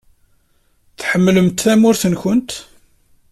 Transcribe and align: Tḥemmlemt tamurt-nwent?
Tḥemmlemt 0.99 1.59
tamurt-nwent? 1.63 2.51